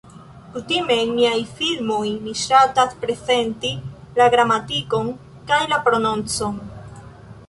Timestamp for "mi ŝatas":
2.23-2.95